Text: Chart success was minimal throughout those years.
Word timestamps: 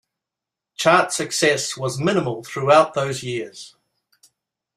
Chart 0.77 1.13
success 1.13 1.77
was 1.77 1.99
minimal 1.99 2.43
throughout 2.43 2.95
those 2.95 3.21
years. 3.21 3.75